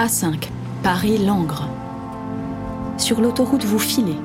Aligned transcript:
A5, 0.00 0.48
Paris-Langres. 0.82 1.68
Sur 2.96 3.20
l'autoroute, 3.20 3.66
vous 3.66 3.78
filez, 3.78 4.16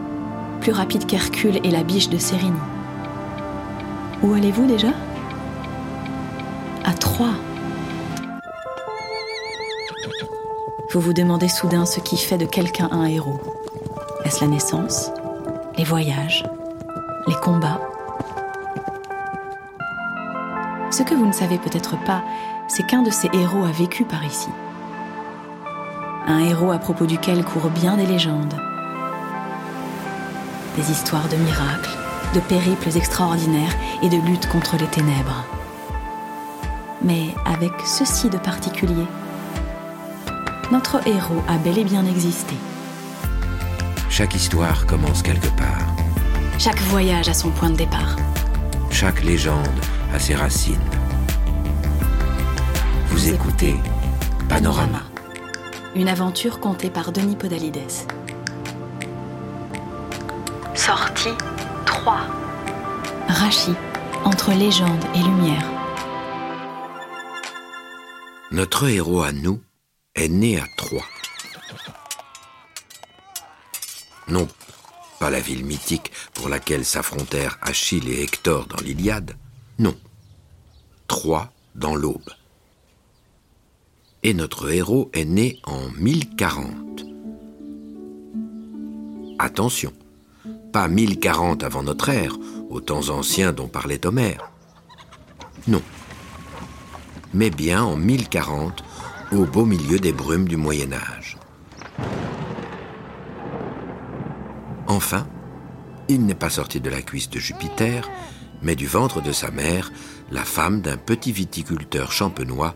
plus 0.62 0.72
rapide 0.72 1.06
qu'Hercule 1.06 1.60
et 1.66 1.70
la 1.70 1.84
biche 1.84 2.08
de 2.08 2.18
Sérigny. 2.18 2.56
Où 4.24 4.34
allez-vous 4.34 4.68
déjà? 4.68 4.94
À 6.86 6.94
Troyes. 6.94 7.36
Vous 10.94 11.02
vous 11.02 11.12
demandez 11.12 11.50
soudain 11.50 11.86
ce 11.86 12.00
qui 12.00 12.16
fait 12.16 12.38
de 12.38 12.46
quelqu'un 12.46 12.88
un 12.94 13.04
héros. 13.04 13.42
Est-ce 14.24 14.40
la 14.40 14.48
naissance? 14.48 15.12
Les 15.78 15.84
voyages? 15.84 16.46
Les 17.28 17.36
combats? 17.44 17.82
Ce 20.90 21.04
que 21.04 21.16
vous 21.16 21.26
ne 21.26 21.34
savez 21.34 21.58
peut-être 21.58 22.02
pas, 22.06 22.24
c'est 22.70 22.88
qu'un 22.88 23.02
de 23.02 23.12
ces 23.12 23.28
héros 23.34 23.66
a 23.66 23.72
vécu 23.72 24.06
par 24.06 24.24
ici. 24.24 24.48
Un 26.28 26.40
héros 26.40 26.72
à 26.72 26.80
propos 26.80 27.06
duquel 27.06 27.44
courent 27.46 27.70
bien 27.70 27.98
des 27.98 28.06
légendes. 28.08 28.56
Des 30.76 30.92
histoires 30.92 31.30
de 31.30 31.36
miracles, 31.36 31.96
de 32.34 32.40
périples 32.40 32.98
extraordinaires 32.98 33.76
et 34.02 34.10
de 34.10 34.18
luttes 34.18 34.50
contre 34.50 34.76
les 34.78 34.88
ténèbres. 34.88 35.46
Mais 37.04 37.28
avec 37.46 37.74
ceci 37.86 38.30
de 38.30 38.38
particulier, 38.38 39.06
notre 40.72 41.08
héros 41.08 41.44
a 41.48 41.58
bel 41.60 41.78
et 41.78 41.84
bien 41.84 42.04
existé. 42.08 42.56
Chaque 44.10 44.34
histoire 44.34 44.88
commence 44.88 45.22
quelque 45.22 45.56
part. 45.56 45.86
Chaque 46.58 46.82
voyage 46.84 47.30
a 47.30 47.36
son 47.36 47.52
point 47.52 47.70
de 47.70 47.76
départ. 47.76 48.16
Chaque 48.90 49.24
légende 49.24 49.80
a 50.12 50.18
ses 50.18 50.34
racines. 50.34 50.80
Vous 53.10 53.30
écoutez 53.30 53.76
Panorama. 54.50 55.04
Une 55.96 56.10
aventure 56.10 56.60
contée 56.60 56.90
par 56.90 57.14
Denis 57.14 57.38
Podalides. 57.38 57.80
Sortie 60.74 61.34
3. 61.86 62.18
Rachi, 63.30 63.72
entre 64.26 64.52
légende 64.52 65.06
et 65.16 65.20
lumière. 65.20 65.66
Notre 68.52 68.90
héros 68.90 69.22
à 69.22 69.32
nous 69.32 69.62
est 70.16 70.28
né 70.28 70.60
à 70.60 70.66
Troyes. 70.76 71.08
Non, 74.28 74.50
pas 75.22 75.30
la 75.30 75.40
ville 75.40 75.64
mythique 75.64 76.12
pour 76.34 76.50
laquelle 76.50 76.84
s'affrontèrent 76.84 77.58
Achille 77.62 78.10
et 78.10 78.22
Hector 78.22 78.68
dans 78.68 78.84
l'Iliade. 78.84 79.38
Non. 79.80 79.96
Troyes 81.08 81.54
dans 81.74 81.96
l'Aube. 81.96 82.30
Et 84.28 84.34
notre 84.34 84.72
héros 84.72 85.12
est 85.14 85.24
né 85.24 85.60
en 85.66 85.88
1040. 86.00 87.06
Attention, 89.38 89.94
pas 90.74 90.88
1040 90.88 91.64
avant 91.64 91.84
notre 91.84 92.10
ère, 92.10 92.36
aux 92.72 92.82
temps 92.82 93.10
anciens 93.10 93.54
dont 93.54 93.68
parlait 93.68 94.04
Homère. 94.04 94.50
Non. 95.68 95.84
Mais 97.36 97.52
bien 97.52 97.84
en 97.84 97.98
1040 97.98 98.84
au 99.32 99.46
beau 99.46 99.64
milieu 99.64 100.00
des 100.00 100.12
brumes 100.12 100.48
du 100.48 100.58
Moyen 100.58 100.94
Âge. 100.94 101.38
Enfin, 104.88 105.28
il 106.08 106.26
n'est 106.26 106.34
pas 106.34 106.50
sorti 106.50 106.82
de 106.82 106.90
la 106.90 107.04
cuisse 107.04 107.30
de 107.30 107.38
Jupiter, 107.38 108.10
mais 108.64 108.76
du 108.76 108.88
ventre 108.88 109.22
de 109.22 109.32
sa 109.32 109.52
mère, 109.52 109.92
la 110.32 110.44
femme 110.44 110.82
d'un 110.82 110.98
petit 110.98 111.32
viticulteur 111.32 112.12
champenois, 112.12 112.74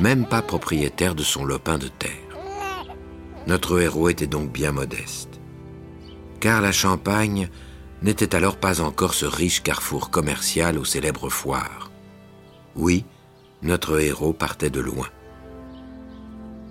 même 0.00 0.26
pas 0.26 0.42
propriétaire 0.42 1.14
de 1.14 1.22
son 1.22 1.44
lopin 1.44 1.78
de 1.78 1.88
terre. 1.88 2.10
Notre 3.46 3.80
héros 3.80 4.08
était 4.08 4.26
donc 4.26 4.52
bien 4.52 4.72
modeste. 4.72 5.40
Car 6.40 6.60
la 6.60 6.72
Champagne 6.72 7.48
n'était 8.02 8.34
alors 8.34 8.56
pas 8.56 8.80
encore 8.80 9.14
ce 9.14 9.26
riche 9.26 9.62
carrefour 9.62 10.10
commercial 10.10 10.78
aux 10.78 10.84
célèbres 10.84 11.30
foires. 11.30 11.90
Oui, 12.76 13.04
notre 13.62 14.00
héros 14.00 14.32
partait 14.32 14.70
de 14.70 14.80
loin. 14.80 15.08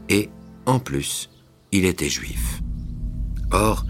Et, 0.09 0.29
en 0.65 0.79
plus, 0.79 1.29
il 1.71 1.85
était 1.85 2.09
juif. 2.09 2.61
Or, 3.51 3.85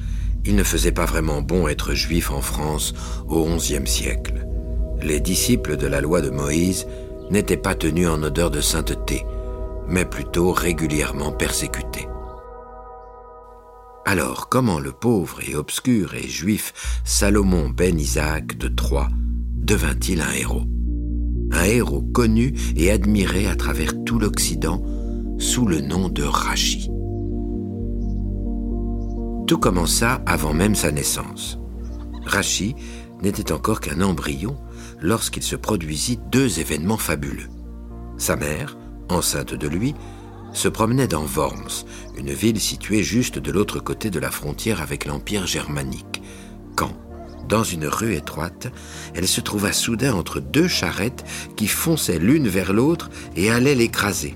il 0.45 0.55
ne 0.55 0.63
faisait 0.63 0.91
pas 0.91 1.05
vraiment 1.05 1.41
bon 1.41 1.67
être 1.67 1.93
juif 1.93 2.31
en 2.31 2.41
France 2.41 2.93
au 3.27 3.45
XIe 3.55 3.85
siècle. 3.85 4.47
Les 5.01 5.19
disciples 5.19 5.77
de 5.77 5.87
la 5.87 6.01
loi 6.01 6.21
de 6.21 6.29
Moïse 6.29 6.87
n'étaient 7.29 7.57
pas 7.57 7.75
tenus 7.75 8.07
en 8.07 8.21
odeur 8.23 8.51
de 8.51 8.61
sainteté, 8.61 9.25
mais 9.87 10.05
plutôt 10.05 10.51
régulièrement 10.51 11.31
persécutés. 11.31 12.07
Alors, 14.05 14.47
comment 14.47 14.79
le 14.79 14.93
pauvre 14.93 15.39
et 15.45 15.55
obscur 15.55 16.13
et 16.15 16.27
juif 16.27 17.01
Salomon 17.03 17.69
ben 17.69 17.99
Isaac 17.99 18.57
de 18.57 18.69
Troyes 18.69 19.09
devint-il 19.55 20.21
un 20.21 20.31
héros? 20.31 20.63
Un 21.51 21.63
héros 21.65 22.03
connu 22.13 22.53
et 22.77 22.89
admiré 22.89 23.47
à 23.47 23.55
travers 23.55 23.91
tout 24.05 24.17
l'Occident 24.17 24.81
sous 25.39 25.65
le 25.65 25.81
nom 25.81 26.07
de 26.07 26.23
Rachi. 26.23 26.89
Tout 29.45 29.57
commença 29.57 30.21
avant 30.25 30.53
même 30.53 30.75
sa 30.75 30.91
naissance. 30.91 31.59
Rachi 32.25 32.75
n'était 33.21 33.51
encore 33.51 33.81
qu'un 33.81 34.01
embryon 34.01 34.55
lorsqu'il 35.01 35.43
se 35.43 35.55
produisit 35.55 36.19
deux 36.31 36.59
événements 36.59 36.97
fabuleux. 36.97 37.49
Sa 38.17 38.35
mère, 38.35 38.77
enceinte 39.09 39.53
de 39.53 39.67
lui, 39.67 39.95
se 40.53 40.67
promenait 40.67 41.07
dans 41.07 41.25
Worms, 41.25 41.85
une 42.17 42.31
ville 42.31 42.59
située 42.59 43.03
juste 43.03 43.37
de 43.37 43.51
l'autre 43.51 43.79
côté 43.79 44.09
de 44.09 44.19
la 44.19 44.31
frontière 44.31 44.81
avec 44.81 45.05
l'Empire 45.05 45.45
germanique, 45.45 46.21
quand, 46.75 46.93
dans 47.47 47.63
une 47.63 47.87
rue 47.87 48.15
étroite, 48.15 48.71
elle 49.13 49.27
se 49.27 49.41
trouva 49.41 49.71
soudain 49.71 50.13
entre 50.13 50.39
deux 50.39 50.67
charrettes 50.67 51.25
qui 51.55 51.67
fonçaient 51.67 52.19
l'une 52.19 52.47
vers 52.47 52.73
l'autre 52.73 53.09
et 53.35 53.51
allaient 53.51 53.75
l'écraser 53.75 54.33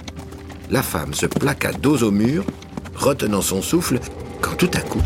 la 0.72 0.82
femme 0.82 1.14
se 1.14 1.26
plaqua 1.26 1.74
dos 1.74 2.02
au 2.02 2.12
mur, 2.12 2.46
retenant 2.96 3.42
son 3.42 3.62
souffle, 3.62 4.00
quand 4.40 4.56
tout 4.56 4.72
à 4.74 4.80
coup, 4.80 5.02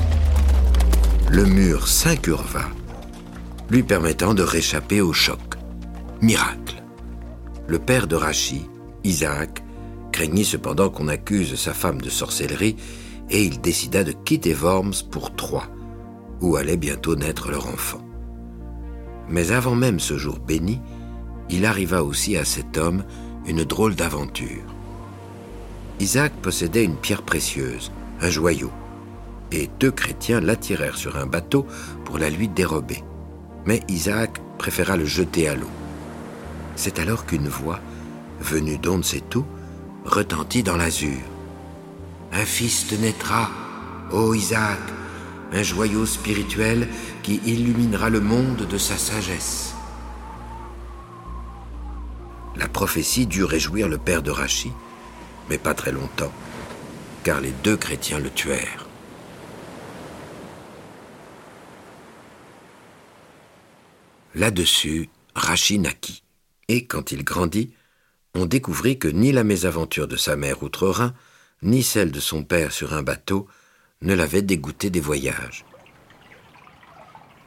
le 1.29 1.44
mur 1.44 1.88
s'incurva, 1.88 2.65
lui 3.71 3.81
permettant 3.81 4.35
de 4.35 4.44
réchapper 4.44 5.01
au 5.01 5.11
choc. 5.11 5.39
Miracle. 6.21 6.81
Le 7.67 7.77
père 7.77 8.07
de 8.07 8.15
Rachi, 8.15 8.69
Isaac, 9.03 9.61
craignit 10.13 10.45
cependant 10.45 10.89
qu'on 10.89 11.09
accuse 11.09 11.55
sa 11.55 11.73
femme 11.73 11.99
de 11.99 12.09
sorcellerie 12.09 12.77
et 13.29 13.43
il 13.43 13.59
décida 13.59 14.05
de 14.05 14.13
quitter 14.13 14.53
Worms 14.53 15.03
pour 15.11 15.35
Troyes, 15.35 15.69
où 16.39 16.55
allait 16.55 16.77
bientôt 16.77 17.15
naître 17.17 17.51
leur 17.51 17.67
enfant. 17.67 17.99
Mais 19.27 19.51
avant 19.51 19.75
même 19.75 19.99
ce 19.99 20.17
jour 20.17 20.39
béni, 20.39 20.79
il 21.49 21.65
arriva 21.65 22.01
aussi 22.01 22.37
à 22.37 22.45
cet 22.45 22.77
homme 22.77 23.03
une 23.45 23.65
drôle 23.65 23.95
d'aventure. 23.95 24.63
Isaac 25.99 26.31
possédait 26.41 26.85
une 26.85 26.95
pierre 26.95 27.23
précieuse, 27.23 27.91
un 28.21 28.29
joyau, 28.29 28.71
et 29.51 29.69
deux 29.81 29.91
chrétiens 29.91 30.39
l'attirèrent 30.39 30.97
sur 30.97 31.17
un 31.17 31.25
bateau 31.25 31.67
pour 32.05 32.19
la 32.19 32.29
lui 32.29 32.47
dérober. 32.47 33.03
Mais 33.65 33.81
Isaac 33.89 34.39
préféra 34.57 34.95
le 34.95 35.05
jeter 35.05 35.49
à 35.49 35.55
l'eau. 35.55 35.69
C'est 36.75 37.00
alors 37.00 37.25
qu'une 37.25 37.47
voix, 37.47 37.80
venue 38.40 38.78
d'on 38.78 39.02
retentit 40.06 40.63
dans 40.63 40.78
l'azur. 40.78 41.19
Un 42.31 42.46
fils 42.46 42.88
te 42.88 42.96
naîtra, 42.96 43.50
ô 44.12 44.34
Isaac, 44.34 44.80
un 45.53 45.63
joyau 45.63 46.06
spirituel 46.06 46.88
qui 47.24 47.40
illuminera 47.46 48.09
le 48.09 48.19
monde 48.19 48.68
de 48.68 48.78
sa 48.78 48.97
sagesse. 48.97 49.74
La 52.58 52.68
prophétie 52.68 53.25
dut 53.25 53.44
réjouir 53.44 53.88
le 53.88 53.97
père 53.97 54.22
de 54.22 54.31
Rachid, 54.31 54.72
mais 55.50 55.57
pas 55.57 55.74
très 55.74 55.92
longtemps, 55.92 56.31
car 57.24 57.42
les 57.42 57.51
deux 57.63 57.78
chrétiens 57.78 58.19
le 58.19 58.30
tuèrent. 58.30 58.86
Là-dessus, 64.36 65.10
Rachid 65.33 65.81
naquit, 65.81 66.25
et 66.67 66.85
quand 66.85 67.12
il 67.12 67.23
grandit, 67.23 67.73
on 68.33 68.45
découvrit 68.45 69.00
que 69.00 69.07
ni 69.07 69.31
la 69.31 69.44
mésaventure 69.44 70.07
de 70.07 70.17
sa 70.17 70.35
mère 70.35 70.63
outre-Rhin, 70.63 71.13
ni 71.62 71.83
celle 71.83 72.12
de 72.12 72.19
son 72.19 72.44
père 72.44 72.71
sur 72.71 72.94
un 72.94 73.03
bateau 73.03 73.47
ne 74.01 74.13
l'avaient 74.13 74.41
dégoûté 74.41 74.89
des 74.89 75.00
voyages. 75.00 75.65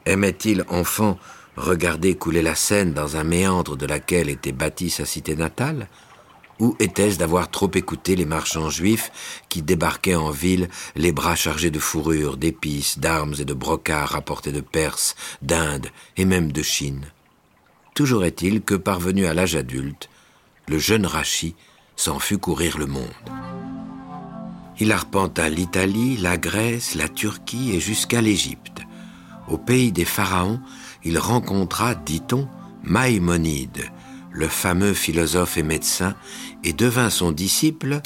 Aimait-il, 0.05 0.65
enfant, 0.69 1.19
regarder 1.55 2.15
couler 2.15 2.41
la 2.41 2.55
Seine 2.55 2.93
dans 2.93 3.17
un 3.17 3.23
méandre 3.23 3.77
de 3.77 3.85
laquelle 3.85 4.29
était 4.29 4.51
bâtie 4.51 4.89
sa 4.89 5.05
cité 5.05 5.35
natale? 5.35 5.87
Ou 6.59 6.75
était-ce 6.79 7.17
d'avoir 7.17 7.49
trop 7.51 7.71
écouté 7.75 8.17
les 8.17 8.25
marchands 8.25 8.69
juifs 8.69 9.11
qui 9.47 9.61
débarquaient 9.61 10.15
en 10.15 10.31
ville 10.31 10.67
les 10.95 11.13
bras 11.13 11.35
chargés 11.35 11.71
de 11.71 11.79
fourrures, 11.79 12.35
d'épices, 12.35 12.99
d'armes 12.99 13.35
et 13.39 13.45
de 13.45 13.53
brocarts 13.53 14.09
rapportés 14.09 14.51
de 14.51 14.59
Perse, 14.59 15.15
d'Inde 15.41 15.87
et 16.17 16.25
même 16.25 16.51
de 16.51 16.61
Chine? 16.61 17.13
Toujours 17.99 18.23
est-il 18.23 18.61
que, 18.61 18.75
parvenu 18.75 19.25
à 19.25 19.33
l'âge 19.33 19.57
adulte, 19.57 20.09
le 20.69 20.79
jeune 20.79 21.05
Rachi 21.05 21.53
s'en 21.97 22.17
fut 22.17 22.37
courir 22.37 22.77
le 22.77 22.85
monde. 22.85 23.03
Il 24.79 24.93
arpenta 24.93 25.49
l'Italie, 25.49 26.15
la 26.15 26.37
Grèce, 26.37 26.95
la 26.95 27.09
Turquie 27.09 27.73
et 27.73 27.81
jusqu'à 27.81 28.21
l'Égypte. 28.21 28.79
Au 29.49 29.57
pays 29.57 29.91
des 29.91 30.05
pharaons, 30.05 30.61
il 31.03 31.19
rencontra, 31.19 31.93
dit-on, 31.93 32.47
Maïmonide, 32.83 33.83
le 34.31 34.47
fameux 34.47 34.93
philosophe 34.93 35.57
et 35.57 35.63
médecin, 35.63 36.15
et 36.63 36.71
devint 36.71 37.09
son 37.09 37.33
disciple, 37.33 37.99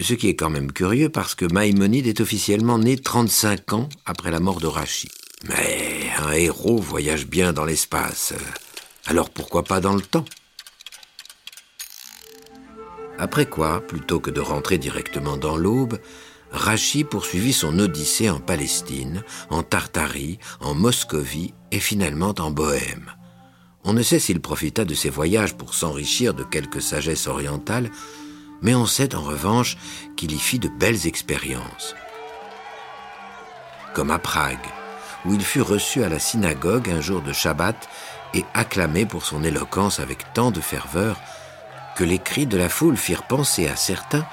ce 0.00 0.14
qui 0.14 0.28
est 0.28 0.36
quand 0.36 0.50
même 0.50 0.70
curieux 0.70 1.08
parce 1.08 1.34
que 1.34 1.52
Maïmonide 1.52 2.06
est 2.06 2.20
officiellement 2.20 2.78
né 2.78 2.96
35 2.96 3.72
ans 3.72 3.88
après 4.06 4.30
la 4.30 4.38
mort 4.38 4.60
de 4.60 4.68
Rachid. 4.68 5.10
Mais 5.48 6.08
un 6.24 6.30
héros 6.30 6.78
voyage 6.78 7.26
bien 7.26 7.52
dans 7.52 7.64
l'espace. 7.64 8.32
Alors 9.06 9.30
pourquoi 9.30 9.64
pas 9.64 9.80
dans 9.80 9.94
le 9.94 10.02
temps? 10.02 10.24
Après 13.18 13.46
quoi, 13.46 13.80
plutôt 13.86 14.20
que 14.20 14.30
de 14.30 14.40
rentrer 14.40 14.78
directement 14.78 15.36
dans 15.36 15.56
l'aube, 15.56 15.98
Rachi 16.50 17.04
poursuivit 17.04 17.52
son 17.52 17.78
odyssée 17.78 18.28
en 18.28 18.38
Palestine, 18.38 19.22
en 19.48 19.62
Tartarie, 19.62 20.38
en 20.60 20.74
Moscovie 20.74 21.54
et 21.70 21.80
finalement 21.80 22.34
en 22.38 22.50
Bohême. 22.50 23.12
On 23.84 23.94
ne 23.94 24.02
sait 24.02 24.18
s'il 24.18 24.40
profita 24.40 24.84
de 24.84 24.94
ses 24.94 25.10
voyages 25.10 25.54
pour 25.54 25.74
s'enrichir 25.74 26.34
de 26.34 26.44
quelques 26.44 26.82
sagesses 26.82 27.26
orientales, 27.26 27.90
mais 28.60 28.74
on 28.74 28.86
sait 28.86 29.14
en 29.14 29.22
revanche 29.22 29.76
qu'il 30.16 30.32
y 30.32 30.38
fit 30.38 30.58
de 30.58 30.68
belles 30.68 31.06
expériences. 31.06 31.96
Comme 33.94 34.10
à 34.10 34.18
Prague, 34.18 34.66
où 35.24 35.34
il 35.34 35.42
fut 35.42 35.62
reçu 35.62 36.04
à 36.04 36.08
la 36.08 36.18
synagogue 36.18 36.90
un 36.90 37.00
jour 37.00 37.22
de 37.22 37.32
Shabbat 37.32 37.88
et 38.34 38.44
acclamé 38.54 39.06
pour 39.06 39.24
son 39.24 39.44
éloquence 39.44 40.00
avec 40.00 40.32
tant 40.32 40.50
de 40.50 40.60
ferveur 40.60 41.20
que 41.96 42.04
les 42.04 42.18
cris 42.18 42.46
de 42.46 42.56
la 42.56 42.68
foule 42.68 42.96
firent 42.96 43.26
penser 43.26 43.68
à 43.68 43.76
certains 43.76 44.26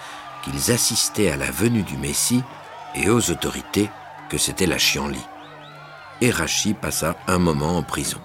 qu'ils 0.43 0.71
assistaient 0.71 1.29
à 1.29 1.37
la 1.37 1.51
venue 1.51 1.83
du 1.83 1.97
Messie 1.97 2.43
et 2.95 3.09
aux 3.09 3.29
autorités 3.29 3.89
que 4.29 4.37
c'était 4.37 4.65
la 4.65 4.77
chienlit. 4.77 5.25
Et 6.21 6.31
passa 6.81 7.17
un 7.27 7.39
moment 7.39 7.77
en 7.77 7.83
prison. 7.83 8.19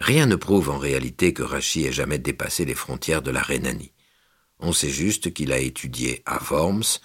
Rien 0.00 0.26
ne 0.26 0.36
prouve 0.36 0.68
en 0.68 0.78
réalité 0.78 1.32
que 1.32 1.42
Rachi 1.42 1.86
ait 1.86 1.92
jamais 1.92 2.18
dépassé 2.18 2.64
les 2.64 2.74
frontières 2.74 3.22
de 3.22 3.30
la 3.30 3.40
Rhénanie. 3.40 3.92
On 4.58 4.72
sait 4.72 4.90
juste 4.90 5.32
qu'il 5.32 5.52
a 5.52 5.58
étudié 5.58 6.22
à 6.26 6.38
Worms, 6.50 7.00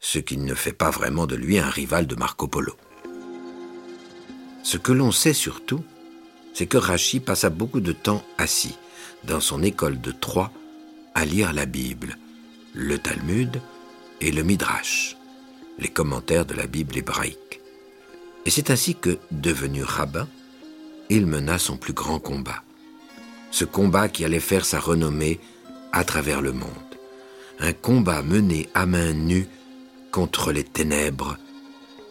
ce 0.00 0.18
qui 0.18 0.36
ne 0.36 0.54
fait 0.54 0.72
pas 0.72 0.90
vraiment 0.90 1.26
de 1.26 1.36
lui 1.36 1.58
un 1.58 1.68
rival 1.68 2.06
de 2.06 2.14
Marco 2.14 2.46
Polo. 2.48 2.76
Ce 4.62 4.76
que 4.76 4.92
l'on 4.92 5.12
sait 5.12 5.34
surtout, 5.34 5.84
c'est 6.54 6.66
que 6.66 6.78
Rachi 6.78 7.20
passa 7.20 7.50
beaucoup 7.50 7.80
de 7.80 7.92
temps 7.92 8.22
assis, 8.36 8.76
dans 9.24 9.40
son 9.40 9.62
école 9.62 10.00
de 10.00 10.10
Troyes, 10.10 10.50
à 11.14 11.24
lire 11.24 11.52
la 11.52 11.66
Bible, 11.66 12.16
le 12.74 12.98
Talmud 12.98 13.60
et 14.20 14.30
le 14.30 14.42
Midrash, 14.42 15.16
les 15.78 15.88
commentaires 15.88 16.46
de 16.46 16.54
la 16.54 16.66
Bible 16.66 16.96
hébraïque. 16.96 17.60
Et 18.46 18.50
c'est 18.50 18.70
ainsi 18.70 18.94
que, 18.94 19.18
devenu 19.30 19.82
rabbin, 19.82 20.28
il 21.10 21.26
mena 21.26 21.58
son 21.58 21.76
plus 21.76 21.92
grand 21.92 22.18
combat. 22.18 22.62
Ce 23.50 23.64
combat 23.64 24.08
qui 24.08 24.24
allait 24.24 24.40
faire 24.40 24.64
sa 24.64 24.78
renommée 24.78 25.40
à 25.92 26.04
travers 26.04 26.40
le 26.40 26.52
monde. 26.52 26.70
Un 27.60 27.72
combat 27.72 28.22
mené 28.22 28.68
à 28.74 28.86
main 28.86 29.12
nue 29.12 29.48
contre 30.12 30.52
les 30.52 30.64
ténèbres 30.64 31.36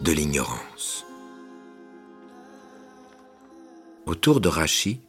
de 0.00 0.12
l'ignorance. 0.12 1.07
Autour 4.08 4.40
de 4.40 4.48
Rachi, 4.48 5.02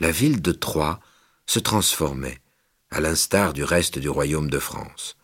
la 0.00 0.10
ville 0.10 0.42
de 0.42 0.52
Troyes 0.52 1.00
se 1.46 1.58
transformait, 1.58 2.42
à 2.90 3.00
l'instar 3.00 3.54
du 3.54 3.64
reste 3.64 3.98
du 3.98 4.10
royaume 4.10 4.50
de 4.50 4.58
France. 4.58 5.16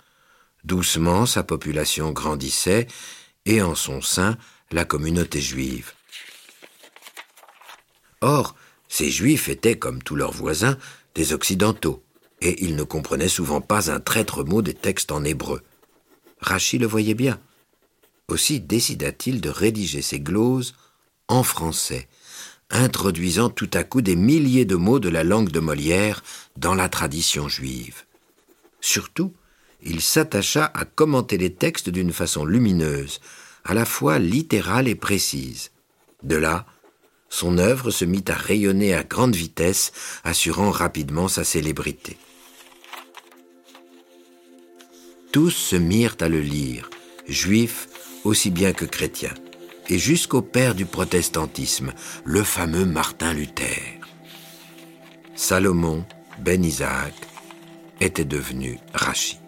Doucement, 0.65 1.27
sa 1.27 1.43
population 1.43 2.13
grandissait, 2.13 2.87
et 3.45 3.61
en 3.61 3.75
son 3.75 4.01
sein, 4.01 4.39
la 4.71 4.87
communauté 4.87 5.43
juive. 5.43 5.93
Or, 8.23 8.57
ces 8.89 9.11
juifs 9.11 9.51
étaient, 9.51 9.79
comme 9.79 10.03
tous 10.03 10.17
leurs 10.17 10.33
voisins, 10.33 10.79
des 11.15 11.35
occidentaux, 11.35 12.03
et 12.41 12.65
ils 12.65 12.75
ne 12.75 12.85
comprenaient 12.85 13.29
souvent 13.29 13.61
pas 13.61 13.91
un 13.91 14.01
traître 14.01 14.47
mot 14.47 14.63
des 14.63 14.73
textes 14.73 15.13
en 15.13 15.25
hébreu. 15.25 15.63
Rachid 16.41 16.81
le 16.81 16.87
voyait 16.87 17.13
bien. 17.13 17.39
Aussi 18.29 18.61
décida-t-il 18.61 19.43
de 19.43 19.51
rédiger 19.51 20.01
ses 20.01 20.21
gloses 20.21 20.75
en 21.29 21.43
français, 21.43 22.09
introduisant 22.71 23.51
tout 23.51 23.71
à 23.73 23.85
coup 23.85 24.03
des 24.03 24.17
milliers 24.17 24.65
de 24.65 24.77
mots 24.77 24.99
de 24.99 25.09
la 25.09 25.25
langue 25.25 25.51
de 25.51 25.61
Molière 25.61 26.23
dans 26.57 26.75
la 26.75 26.89
tradition 26.89 27.49
juive. 27.49 28.05
Surtout, 28.81 29.33
il 29.83 30.01
s'attacha 30.01 30.71
à 30.75 30.85
commenter 30.85 31.39
les 31.39 31.53
textes 31.53 31.91
d'une 31.91 32.13
façon 32.13 32.45
lumineuse, 32.45 33.21
à 33.65 33.75
la 33.75 33.85
fois 33.85 34.19
littérale 34.19 34.89
et 34.89 34.95
précise. 34.95 35.71
De 36.23 36.37
là, 36.37 36.67
son 37.29 37.59
œuvre 37.59 37.91
se 37.91 38.05
mit 38.05 38.25
à 38.29 38.35
rayonner 38.35 38.95
à 38.95 39.05
grande 39.05 39.35
vitesse, 39.35 39.93
assurant 40.23 40.71
rapidement 40.71 41.29
sa 41.29 41.45
célébrité. 41.45 42.17
Tous 45.33 45.51
se 45.51 45.77
mirent 45.77 46.17
à 46.21 46.29
le 46.29 46.41
lire, 46.41 46.89
juifs 47.27 47.89
aussi 48.25 48.51
bien 48.51 48.73
que 48.73 48.85
chrétiens 48.85 49.35
et 49.89 49.99
jusqu'au 49.99 50.43
père 50.43 50.75
du 50.75 50.87
protestantisme, 50.87 51.93
le 52.25 52.43
fameux 52.43 52.85
Martin 52.85 53.33
Luther. 53.33 54.01
Salomon 55.35 56.05
ben 56.39 56.65
Isaac 56.65 57.15
était 58.01 58.25
devenu 58.25 58.79
Rachi. 58.93 59.39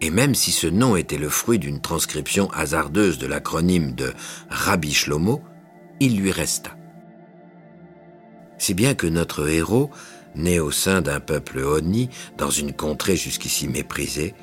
Et 0.00 0.10
même 0.10 0.34
si 0.34 0.52
ce 0.52 0.66
nom 0.66 0.96
était 0.96 1.18
le 1.18 1.28
fruit 1.28 1.58
d'une 1.58 1.80
transcription 1.80 2.50
hasardeuse 2.50 3.18
de 3.18 3.26
l'acronyme 3.26 3.94
de 3.94 4.12
Rabbi 4.50 4.92
Shlomo, 4.92 5.42
il 6.00 6.18
lui 6.18 6.30
resta. 6.30 6.76
Si 8.58 8.74
bien 8.74 8.94
que 8.94 9.06
notre 9.06 9.48
héros, 9.48 9.90
né 10.34 10.60
au 10.60 10.70
sein 10.70 11.00
d'un 11.00 11.20
peuple 11.20 11.60
honni, 11.60 12.10
dans 12.36 12.50
une 12.50 12.72
contrée 12.72 13.16
jusqu'ici 13.16 13.68
méprisée, 13.68 14.34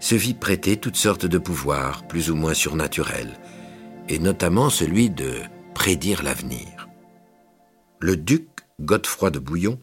se 0.00 0.14
vit 0.14 0.34
prêter 0.34 0.76
toutes 0.76 0.96
sortes 0.96 1.26
de 1.26 1.38
pouvoirs, 1.38 2.06
plus 2.06 2.30
ou 2.30 2.34
moins 2.34 2.54
surnaturels, 2.54 3.38
et 4.08 4.18
notamment 4.18 4.70
celui 4.70 5.10
de 5.10 5.34
prédire 5.74 6.22
l'avenir. 6.22 6.88
Le 8.00 8.16
duc 8.16 8.48
Godefroy 8.80 9.30
de 9.30 9.38
Bouillon, 9.38 9.80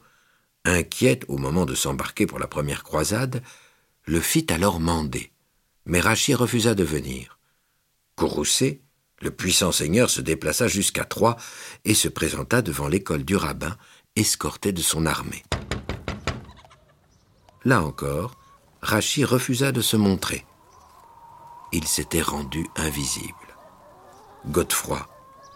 inquiet 0.65 1.21
au 1.27 1.38
moment 1.38 1.65
de 1.65 1.75
s'embarquer 1.75 2.27
pour 2.27 2.39
la 2.39 2.47
première 2.47 2.83
croisade, 2.83 3.41
le 4.06 4.19
fit 4.19 4.45
alors 4.50 4.79
mander. 4.79 5.31
Mais 5.85 6.00
Rachid 6.00 6.35
refusa 6.35 6.75
de 6.75 6.83
venir. 6.83 7.40
Courroucé, 8.16 8.81
le 9.21 9.31
puissant 9.31 9.71
seigneur 9.71 10.09
se 10.09 10.21
déplaça 10.21 10.68
jusqu'à 10.68 11.06
Troyes 11.06 11.37
et 11.85 11.94
se 11.94 12.07
présenta 12.07 12.61
devant 12.61 12.87
l'école 12.87 13.23
du 13.23 13.35
rabbin, 13.35 13.75
escorté 14.16 14.71
de 14.71 14.81
son 14.81 15.06
armée. 15.06 15.44
Là 17.63 17.81
encore, 17.83 18.35
Rachid 18.81 19.25
refusa 19.25 19.71
de 19.71 19.81
se 19.81 19.95
montrer. 19.95 20.45
Il 21.71 21.87
s'était 21.87 22.21
rendu 22.21 22.68
invisible. 22.75 23.50
Godefroy, 24.50 25.07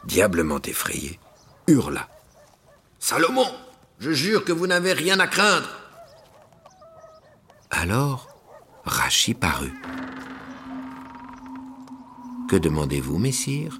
diablement 0.05 0.61
effrayé, 0.61 1.19
hurla. 1.67 2.07
Salomon, 2.99 3.47
je 3.99 4.11
jure 4.11 4.45
que 4.45 4.51
vous 4.51 4.67
n'avez 4.67 4.93
rien 4.93 5.19
à 5.19 5.27
craindre. 5.27 5.69
Alors, 7.71 8.27
Rachi 8.83 9.33
parut. 9.33 9.73
Que 12.47 12.55
demandez-vous, 12.55 13.17
messire? 13.17 13.79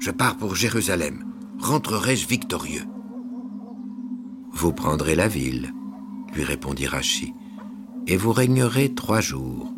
Je 0.00 0.10
pars 0.10 0.36
pour 0.36 0.54
Jérusalem. 0.54 1.24
Rentrerai-je 1.60 2.26
victorieux? 2.26 2.84
Vous 4.52 4.72
prendrez 4.72 5.14
la 5.14 5.28
ville, 5.28 5.72
lui 6.34 6.44
répondit 6.44 6.86
Rachi, 6.86 7.32
et 8.06 8.16
vous 8.16 8.32
régnerez 8.32 8.94
trois 8.94 9.20
jours. 9.20 9.72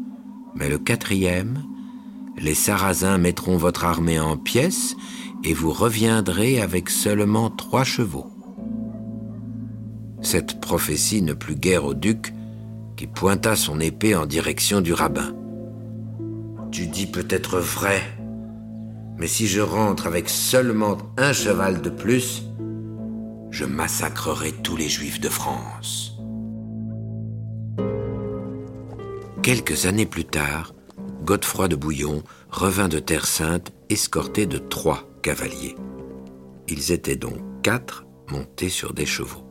Mais 0.54 0.68
le 0.68 0.78
quatrième, 0.78 1.62
les 2.38 2.54
Sarrasins 2.54 3.18
mettront 3.18 3.56
votre 3.56 3.84
armée 3.84 4.18
en 4.18 4.36
pièces 4.36 4.96
et 5.44 5.54
vous 5.54 5.72
reviendrez 5.72 6.60
avec 6.60 6.90
seulement 6.90 7.50
trois 7.50 7.84
chevaux. 7.84 8.30
Cette 10.20 10.60
prophétie 10.60 11.22
ne 11.22 11.34
plut 11.34 11.58
guère 11.58 11.84
au 11.84 11.94
duc, 11.94 12.32
qui 12.96 13.06
pointa 13.06 13.56
son 13.56 13.80
épée 13.80 14.14
en 14.14 14.26
direction 14.26 14.80
du 14.80 14.92
rabbin. 14.92 15.34
Tu 16.70 16.86
dis 16.86 17.06
peut-être 17.06 17.58
vrai, 17.58 18.02
mais 19.18 19.26
si 19.26 19.46
je 19.46 19.60
rentre 19.60 20.06
avec 20.06 20.28
seulement 20.28 20.96
un 21.18 21.32
cheval 21.32 21.82
de 21.82 21.90
plus, 21.90 22.44
je 23.50 23.64
massacrerai 23.64 24.52
tous 24.62 24.76
les 24.76 24.88
juifs 24.88 25.20
de 25.20 25.28
France. 25.28 26.18
Quelques 29.42 29.86
années 29.86 30.06
plus 30.06 30.24
tard, 30.24 30.72
Godefroy 31.24 31.68
de 31.68 31.76
Bouillon 31.76 32.22
revint 32.50 32.88
de 32.88 32.98
Terre 32.98 33.26
Sainte 33.26 33.72
escorté 33.88 34.44
de 34.44 34.58
trois 34.58 35.08
cavaliers. 35.22 35.74
Ils 36.68 36.92
étaient 36.92 37.16
donc 37.16 37.38
quatre 37.62 38.04
montés 38.30 38.68
sur 38.68 38.92
des 38.92 39.06
chevaux. 39.06 39.46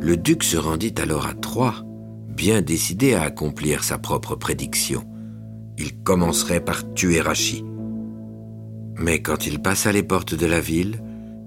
Le 0.00 0.18
duc 0.18 0.44
se 0.44 0.58
rendit 0.58 0.94
alors 0.98 1.26
à 1.26 1.32
Troyes, 1.32 1.82
bien 2.28 2.60
décidé 2.60 3.14
à 3.14 3.22
accomplir 3.22 3.84
sa 3.84 3.96
propre 3.96 4.36
prédiction. 4.36 5.04
Il 5.78 6.02
commencerait 6.02 6.62
par 6.62 6.92
tuer 6.92 7.22
Rachi. 7.22 7.64
Mais 8.98 9.22
quand 9.22 9.46
il 9.46 9.62
passa 9.62 9.92
les 9.92 10.02
portes 10.02 10.34
de 10.34 10.46
la 10.46 10.60
ville, 10.60 11.02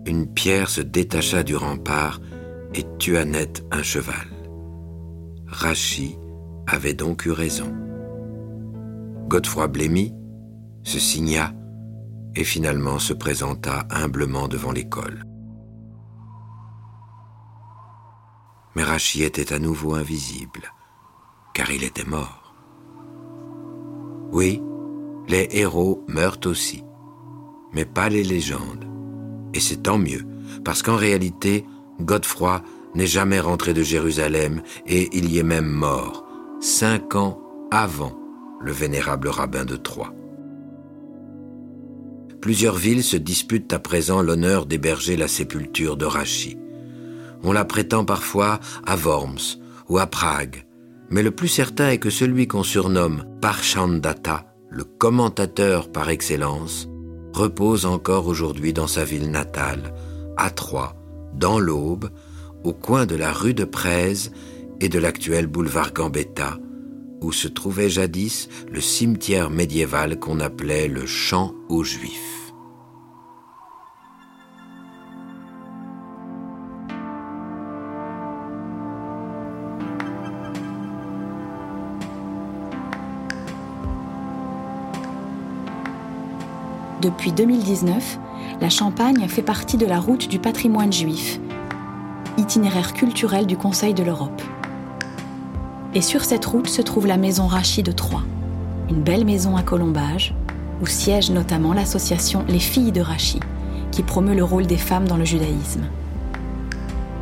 une 0.07 0.25
pierre 0.25 0.69
se 0.69 0.81
détacha 0.81 1.43
du 1.43 1.55
rempart 1.55 2.19
et 2.73 2.83
tua 2.97 3.25
net 3.25 3.63
un 3.71 3.83
cheval. 3.83 4.27
Rachi 5.45 6.17
avait 6.65 6.95
donc 6.95 7.25
eu 7.25 7.31
raison. 7.31 7.86
Godefroy 9.27 9.67
blêmit, 9.67 10.13
se 10.83 10.99
signa 10.99 11.53
et 12.35 12.45
finalement 12.45 12.97
se 12.97 13.11
présenta 13.11 13.85
humblement 13.89 14.47
devant 14.47 14.71
l'école. 14.71 15.23
Mais 18.75 18.83
Rachi 18.83 19.23
était 19.23 19.51
à 19.51 19.59
nouveau 19.59 19.95
invisible, 19.95 20.71
car 21.53 21.71
il 21.71 21.83
était 21.83 22.05
mort. 22.05 22.53
Oui, 24.31 24.61
les 25.27 25.49
héros 25.51 26.05
meurent 26.07 26.39
aussi, 26.45 26.83
mais 27.73 27.85
pas 27.85 28.07
les 28.07 28.23
légendes. 28.23 28.85
Et 29.53 29.59
c'est 29.59 29.83
tant 29.83 29.97
mieux, 29.97 30.25
parce 30.63 30.83
qu'en 30.83 30.95
réalité, 30.95 31.65
Godefroy 31.99 32.61
n'est 32.95 33.07
jamais 33.07 33.41
rentré 33.41 33.73
de 33.73 33.83
Jérusalem 33.83 34.61
et 34.85 35.09
il 35.11 35.29
y 35.29 35.39
est 35.39 35.43
même 35.43 35.67
mort, 35.67 36.25
cinq 36.61 37.15
ans 37.15 37.41
avant 37.71 38.26
le 38.61 38.71
vénérable 38.71 39.27
rabbin 39.27 39.65
de 39.65 39.75
Troyes. 39.75 40.13
Plusieurs 42.41 42.75
villes 42.75 43.03
se 43.03 43.17
disputent 43.17 43.73
à 43.73 43.79
présent 43.79 44.21
l'honneur 44.21 44.65
d'héberger 44.65 45.17
la 45.17 45.27
sépulture 45.27 45.97
de 45.97 46.05
Rachi. 46.05 46.57
On 47.43 47.51
la 47.51 47.65
prétend 47.65 48.05
parfois 48.05 48.59
à 48.85 48.95
Worms 48.95 49.59
ou 49.89 49.97
à 49.97 50.07
Prague, 50.07 50.65
mais 51.09 51.23
le 51.23 51.31
plus 51.31 51.47
certain 51.47 51.89
est 51.89 51.97
que 51.97 52.09
celui 52.09 52.47
qu'on 52.47 52.63
surnomme 52.63 53.25
Parchandata, 53.41 54.45
le 54.69 54.83
commentateur 54.83 55.91
par 55.91 56.09
excellence, 56.09 56.87
repose 57.33 57.85
encore 57.85 58.27
aujourd'hui 58.27 58.73
dans 58.73 58.87
sa 58.87 59.03
ville 59.03 59.31
natale, 59.31 59.93
à 60.37 60.49
Troyes, 60.49 60.95
dans 61.33 61.59
l'Aube, 61.59 62.09
au 62.63 62.73
coin 62.73 63.05
de 63.05 63.15
la 63.15 63.31
rue 63.31 63.53
de 63.53 63.63
Prèze 63.63 64.31
et 64.79 64.89
de 64.89 64.99
l'actuel 64.99 65.47
boulevard 65.47 65.93
Gambetta, 65.93 66.57
où 67.21 67.31
se 67.31 67.47
trouvait 67.47 67.89
jadis 67.89 68.49
le 68.71 68.81
cimetière 68.81 69.49
médiéval 69.49 70.19
qu'on 70.19 70.39
appelait 70.39 70.87
le 70.87 71.05
Champ 71.05 71.53
aux 71.69 71.83
Juifs. 71.83 72.37
Depuis 87.01 87.31
2019, 87.31 88.19
la 88.59 88.69
Champagne 88.69 89.27
fait 89.27 89.43
partie 89.43 89.77
de 89.77 89.85
la 89.85 89.99
route 89.99 90.27
du 90.27 90.39
patrimoine 90.39 90.91
juif, 90.91 91.39
itinéraire 92.37 92.93
culturel 92.93 93.45
du 93.45 93.55
Conseil 93.55 93.93
de 93.93 94.03
l'Europe. 94.03 94.41
Et 95.97 96.01
sur 96.01 96.23
cette 96.23 96.45
route 96.45 96.69
se 96.69 96.83
trouve 96.83 97.07
la 97.07 97.17
maison 97.17 97.47
Rachid 97.47 97.83
de 97.83 97.91
Troyes, 97.91 98.21
une 98.87 99.01
belle 99.01 99.25
maison 99.25 99.57
à 99.57 99.63
colombage, 99.63 100.35
où 100.79 100.85
siège 100.85 101.31
notamment 101.31 101.73
l'association 101.73 102.45
Les 102.47 102.59
Filles 102.59 102.91
de 102.91 103.01
Rachid, 103.01 103.43
qui 103.91 104.03
promeut 104.03 104.35
le 104.35 104.43
rôle 104.43 104.67
des 104.67 104.77
femmes 104.77 105.07
dans 105.07 105.17
le 105.17 105.25
judaïsme. 105.25 105.85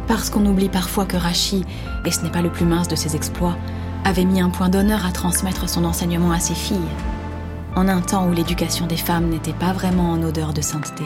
Parce 0.09 0.29
qu'on 0.29 0.45
oublie 0.45 0.67
parfois 0.67 1.05
que 1.05 1.15
Rachid, 1.15 1.63
et 2.03 2.11
ce 2.11 2.21
n'est 2.21 2.31
pas 2.31 2.41
le 2.41 2.51
plus 2.51 2.65
mince 2.65 2.89
de 2.89 2.97
ses 2.97 3.15
exploits, 3.15 3.55
avait 4.03 4.25
mis 4.25 4.41
un 4.41 4.49
point 4.49 4.67
d'honneur 4.67 5.05
à 5.05 5.13
transmettre 5.13 5.69
son 5.69 5.85
enseignement 5.85 6.33
à 6.33 6.41
ses 6.41 6.53
filles 6.53 6.91
en 7.77 7.87
un 7.87 8.01
temps 8.01 8.27
où 8.27 8.33
l'éducation 8.33 8.87
des 8.87 8.97
femmes 8.97 9.29
n'était 9.29 9.53
pas 9.53 9.71
vraiment 9.71 10.11
en 10.11 10.21
odeur 10.21 10.51
de 10.51 10.61
sainteté. 10.61 11.05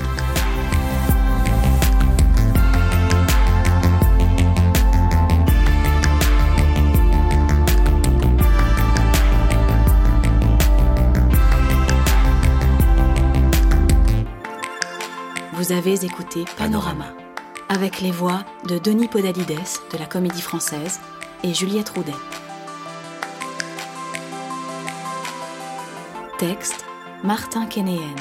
Vous 15.71 15.77
avez 15.77 16.03
écouté 16.03 16.43
Panorama, 16.57 17.13
avec 17.69 18.01
les 18.01 18.11
voix 18.11 18.43
de 18.67 18.77
Denis 18.77 19.07
Podalides 19.07 19.57
de 19.93 19.97
la 19.97 20.05
Comédie 20.05 20.41
Française 20.41 20.99
et 21.45 21.53
Juliette 21.53 21.87
Roudet. 21.87 22.11
Texte 26.37 26.83
Martin 27.23 27.67
Kenéen. 27.67 28.15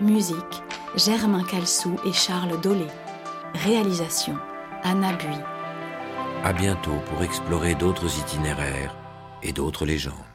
Musique 0.00 0.62
Germain 0.94 1.42
Calsou 1.42 1.96
et 2.06 2.12
Charles 2.12 2.60
Dolé. 2.60 2.86
Réalisation 3.64 4.36
Anna 4.84 5.14
Bui. 5.14 5.36
À 6.44 6.52
bientôt 6.52 7.00
pour 7.06 7.24
explorer 7.24 7.74
d'autres 7.74 8.20
itinéraires 8.20 8.94
et 9.42 9.50
d'autres 9.50 9.84
légendes. 9.84 10.27